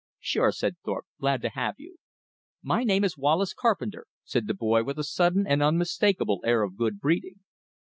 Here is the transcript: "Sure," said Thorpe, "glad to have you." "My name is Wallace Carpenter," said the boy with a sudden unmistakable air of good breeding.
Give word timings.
"Sure," 0.19 0.51
said 0.51 0.77
Thorpe, 0.83 1.05
"glad 1.19 1.43
to 1.43 1.49
have 1.49 1.75
you." 1.77 1.97
"My 2.63 2.83
name 2.83 3.03
is 3.03 3.19
Wallace 3.19 3.53
Carpenter," 3.53 4.07
said 4.23 4.47
the 4.47 4.55
boy 4.55 4.83
with 4.83 4.97
a 4.97 5.03
sudden 5.03 5.45
unmistakable 5.61 6.41
air 6.43 6.63
of 6.63 6.75
good 6.75 6.99
breeding. 6.99 7.35